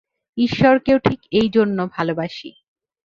ঈশ্বরকেও 0.37 0.97
ঠিক 0.99 1.19
এই 1.31 1.49
জন্য 1.49 1.77
ভালবাসি। 1.87 2.49